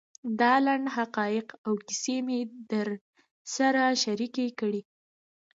[0.39, 2.39] دا لنډ حقایق او کیسې مې
[2.71, 2.87] در
[3.55, 4.81] سره شریکې کړې.